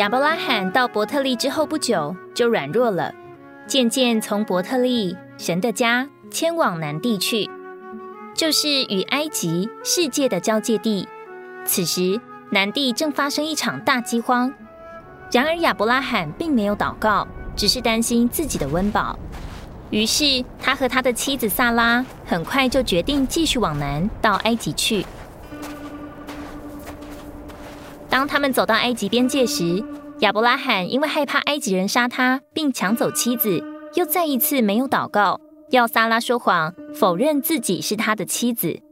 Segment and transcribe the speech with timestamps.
[0.00, 3.12] 亚伯拉罕到伯特利之后不久就软弱了，
[3.66, 7.50] 渐渐从伯特利神的家迁往南地去，
[8.34, 11.06] 就是与埃及世界的交界地。
[11.66, 12.18] 此时
[12.50, 14.50] 南地正发生一场大饥荒，
[15.30, 19.18] 然而亚伯拉罕并没有祷告，只是担心自己的温饱。
[19.90, 25.04] 于是他和他的妻子萨拉很快就决定继续往南到埃及去。
[28.20, 29.82] 当他们走到埃及边界时，
[30.18, 38.82] 亚伯拉罕因为害怕埃及人杀他并抢走妻子，又再一次没有祷告，要萨拉说谎，否认自己是他的妻子。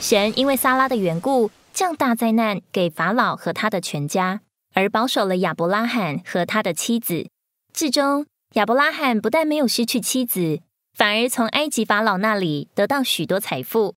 [0.00, 4.40] 神因为萨拉的缘故降大灾难给法老和他的全家，
[4.72, 7.28] 而保守了亚伯拉罕和他的妻子。
[7.74, 10.60] 至终，亚伯拉罕不但没有失去妻子，
[10.96, 13.94] 反而从埃及法老那里得到许多财富。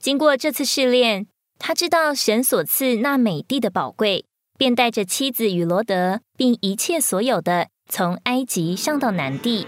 [0.00, 1.26] 经过这次试炼，
[1.58, 9.66] 他知道神所赐那美地的宝贵，便带着妻子与罗德，并一切所有的，从埃及上到南地，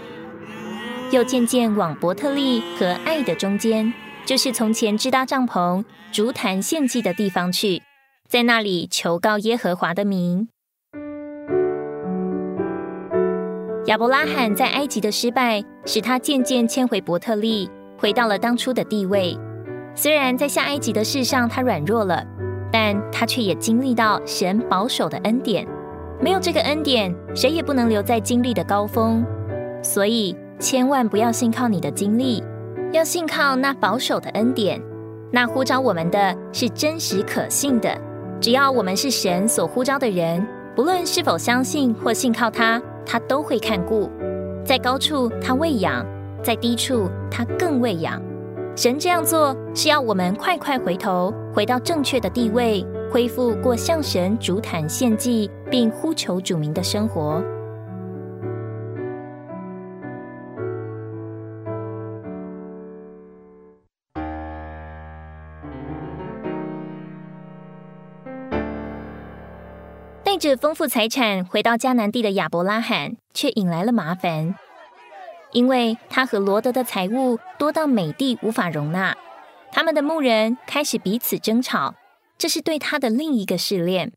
[1.11, 3.93] 又渐渐往伯特利和爱的中间，
[4.25, 7.83] 就是从前支搭帐篷、竹坛献祭的地方去，
[8.29, 10.47] 在那里求告耶和华的名。
[13.87, 19.37] 亚伯拉罕在埃及的失败，使他渐渐迁回伯特利，回到了当初的地位。
[19.93, 22.25] 虽然在下埃及的事上他软弱了，
[22.71, 25.67] 但他却也经历到神保守的恩典。
[26.19, 29.25] 没有这个恩典，谁也不能留在经历的高峰。
[29.81, 32.43] 所以，千万不要信靠你的经历，
[32.91, 34.81] 要信靠那保守的恩典。
[35.31, 37.89] 那呼召我们的是真实可信的。
[38.39, 44.09] 只要我们是神所呼召的人，不论是否相信或信靠他，他都会看顾。
[44.63, 46.05] 在高处他喂养，
[46.43, 48.21] 在低处他更喂养。
[48.73, 57.43] 神这样做是要我们快快回头，回到正确的地位，恢复过向神主坦献祭，并呼求主名的生活。
[70.23, 74.55] 带着丰富财产回到迦南地的亚伯拉罕，却引来了麻烦。
[75.53, 79.15] 因为他和罗德的财物多到美帝无法容纳，
[79.71, 81.95] 他们的牧人开始彼此争吵，
[82.37, 84.11] 这是对他的另一个试炼。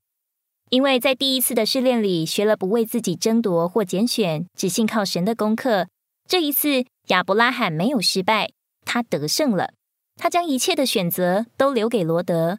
[0.70, 5.88] 因为在第一次的试炼里学了不为自己争夺或拣选，只信靠神的功课，
[6.26, 8.50] 这一次亚伯拉罕没有失败，
[8.84, 9.74] 他得胜了。
[10.16, 12.58] 他将一切的选择都留给罗德，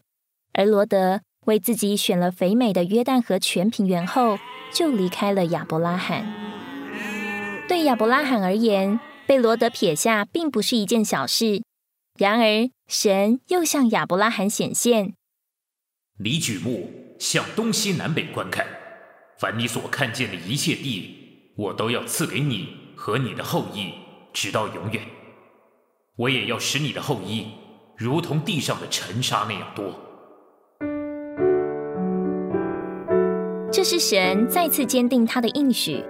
[0.53, 4.37] 而罗德为自己选了肥美的约旦河全平原后，
[4.71, 6.44] 就离开了亚伯拉罕。
[7.67, 11.63] 对亚伯拉罕而言，被罗德撇下并不是一件小事。
[12.17, 15.15] 然而，神又向亚伯拉罕显现
[16.23, 18.67] ：“你举目向东西南北观看，
[19.39, 23.93] 凡你所看见的一切地，我都要赐给你和你的后裔，
[24.31, 25.01] 直到永远。
[26.17, 27.47] 我也要使你的后裔
[27.97, 29.91] 如同地上的尘沙那样多。”
[33.73, 36.03] 这是神再次坚定他的应许。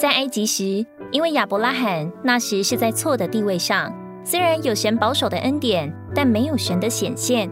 [0.00, 3.92] 在埃及时，因为亚伯拉罕那时是在错的地位上，
[4.24, 7.50] 虽然有神保守的恩典，但没有神的显现。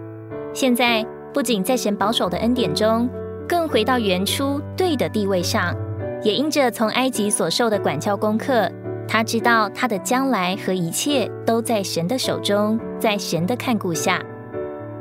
[0.55, 1.05] 现在
[1.35, 3.07] 不仅在神保守的恩典中，
[3.47, 5.77] 更回到原初对的地位上，
[6.23, 8.67] 也因着从埃及所受的管教功课，
[9.07, 14.23] 他知道他的将来和一切都在神的手中，在神的看顾下。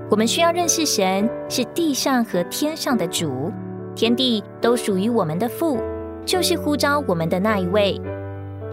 [0.10, 3.54] 我们需要认识神是地上和天上的主，
[3.96, 5.80] 天地都属于我们的父。
[6.28, 8.00] 就是呼召我们的那一位，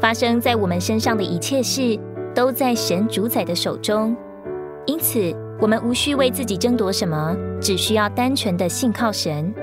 [0.00, 1.96] 发生在我们身上的一切事，
[2.34, 4.14] 都在神主宰的手中。
[4.86, 9.54] 因此，我们无需为自己争夺什么，只需要单纯的信靠神。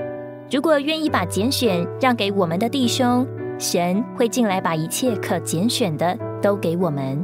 [0.50, 3.26] 如果愿意把拣选让给我们的弟兄，
[3.58, 7.22] 神会进来把一切可拣选的都给我们。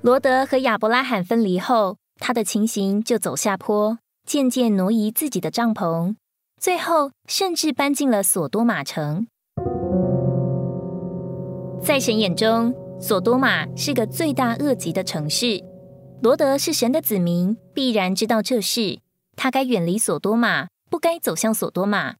[0.00, 6.14] 罗德和亚伯拉罕分离后，他的情形就走下坡，渐渐挪移自己的帐篷，
[6.60, 9.26] 最后甚至搬进了索多玛城。
[11.82, 15.64] 在神眼中，索多玛是个罪大恶极的城市。
[16.22, 19.00] 罗德是神的子民，必然知道这事。
[19.36, 22.14] 他该远离索多玛，不该走向索多玛。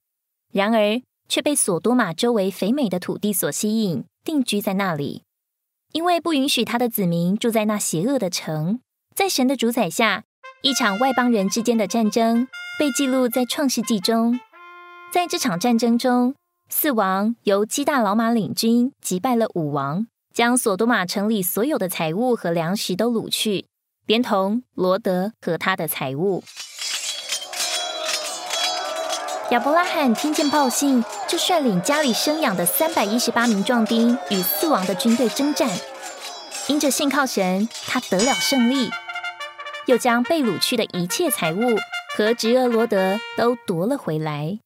[0.52, 5.22] 然而，却被索多玛周围肥美的土地所吸引，定居在那里。
[5.92, 8.80] 因为不允许他的子民住在那邪恶的城，
[9.14, 10.24] 在神的主宰下，
[10.62, 12.46] 一场外邦人之间的战争
[12.78, 14.38] 被记录在创世纪中。
[15.10, 16.34] 在这场战争中，
[16.68, 23.64] 四王由基大老马领军击败了五王，将索多玛城里所有的财物和粮食都掳去，
[24.04, 26.44] 连同罗德和他的财物。
[29.50, 35.66] 亚伯拉罕听见报信，就率领家里生养的三百一十八名壮丁与四王的军队征战。
[36.68, 38.90] 因着信靠神，他得了胜利。
[39.86, 41.60] 又将被掳去的一切财物
[42.14, 44.58] 和侄儿罗德都夺了回来。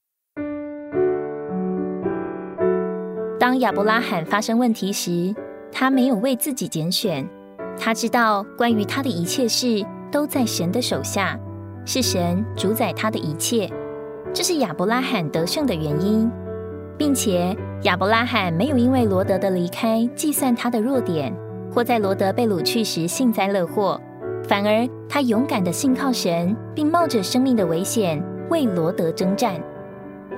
[3.38, 5.32] 当亚伯拉罕发生问题时，
[5.70, 7.24] 他没有为自己拣选，
[7.78, 11.38] 他知道关于他的一切事都在神的手下，
[11.86, 13.70] 是神主宰他的一切，
[14.34, 16.30] 这是亚伯拉罕得胜的原因，
[16.96, 21.34] 并且亚伯拉罕没有因为罗德的离开计算他的弱点，
[21.70, 24.00] 或在罗德被掳去时幸灾乐祸。
[24.48, 29.54] 反而，他勇敢的信靠神，并冒着生命的危险为罗德征战。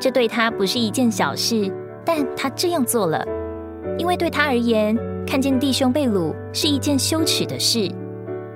[0.00, 1.73] 这对他不是一件小事，
[2.05, 3.25] 但他这样做了，
[3.96, 7.88] 因为对他而言，看见弟兄被掳是一件羞耻的事。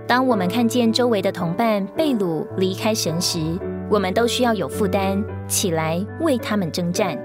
[0.07, 3.39] 当我们看见周围的同伴被掳离开神时，
[3.91, 7.19] 我们都需要有负担，起来为他们征战。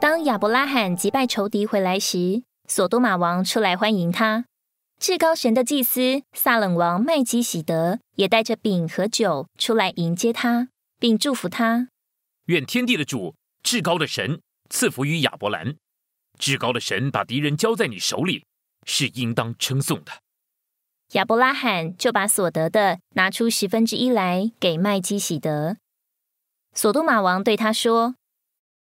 [0.00, 4.44] 当亚伯拉罕击败仇敌回来时，索多玛王出来欢迎他。
[4.98, 10.68] 至高神的祭司撒冷王麦基喜德也带着饼和酒出来迎接他，
[10.98, 11.88] 并祝福他：
[12.46, 15.76] 愿天地的主、至高的神赐福于亚伯兰。
[16.38, 18.44] 至高的神把敌人交在你手里，
[18.86, 20.12] 是应当称颂的。
[21.12, 25.76] 亚伯拉罕就把所得的拿出十分之一来给麦基喜德。
[26.74, 28.16] 索多玛王对他说：“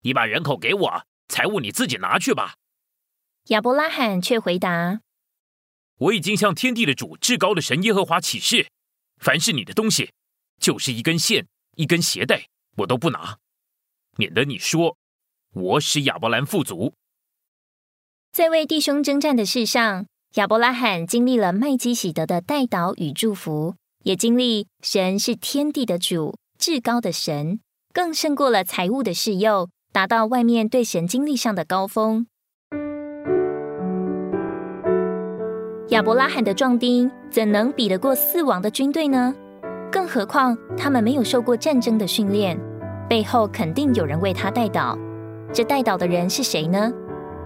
[0.02, 2.54] 你把人口给我。”财物你自己拿去吧。
[3.48, 5.00] 亚伯拉罕却回答
[5.98, 8.66] ：“我已经向天地的主、至高的神耶和华起誓，
[9.18, 10.12] 凡是你的东西，
[10.60, 11.46] 就是一根线、
[11.76, 12.46] 一根鞋带，
[12.78, 13.38] 我都不拿，
[14.16, 14.96] 免得你说
[15.52, 16.94] 我使亚伯兰富足。”
[18.32, 27.60] 在为弟兄征战的事上，亚伯拉罕经历了麦基喜德的带祷与祝福，也经历神是天地的主、至高的神，
[27.92, 29.70] 更胜过了财物的侍诱。
[29.92, 32.26] 达到外面对神经历上的高峰。
[35.88, 39.34] 亚伯拉罕的壮丁怎能比得过四王的军队呢？
[39.92, 42.58] 更何况他们没有受过战争的训练，
[43.08, 44.98] 背后肯定有人为他带导。
[45.52, 46.90] 这带导的人是谁呢？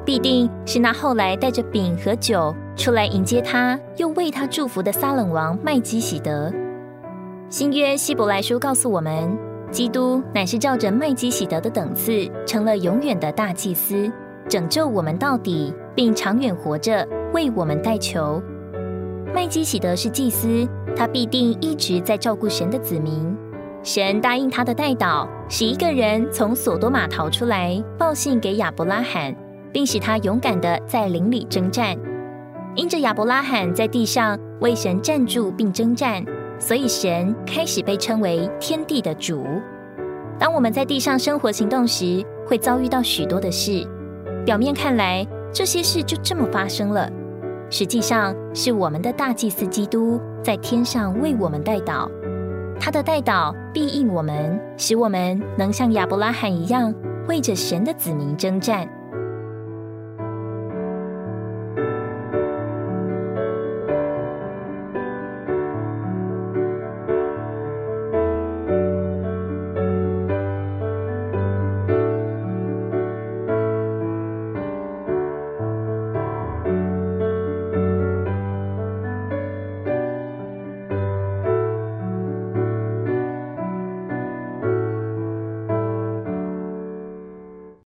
[0.05, 6.51] 必定是那后来带着饼和酒出来迎接他，又为他祝福的撒冷王麦基喜德。
[7.51, 9.37] 新约希伯来书告诉我们。
[9.71, 14.11] 基督乃是照着麦基喜德的等次，成了永远的大祭司，
[14.49, 18.43] 拯救我们到底，并长远活着为我们代求。
[19.35, 20.67] 麦基喜德是祭司，
[20.97, 23.37] 他必定一直在照顾神的子民。
[23.83, 29.35] 神答应他的代祷，使一个人从索多玛逃出来，报信给亚伯拉罕，
[29.73, 31.97] 并使他勇敢的在林里征战。
[32.75, 36.25] 因着亚伯拉罕在地上为神站住并征战。
[36.61, 39.45] 所以，神开始被称为天地的主。
[40.41, 43.87] 当我们在地上生活行动时，会遭遇到许多的事。
[44.45, 47.09] 表面看来，这些事就这么发生了，
[47.71, 52.09] 实际上是我们的大祭司基督在天上为我们代祷。
[52.81, 56.95] 他的代祷必应我们，使我们能像亚伯拉罕一样，
[57.29, 58.89] 为着神的子民征战。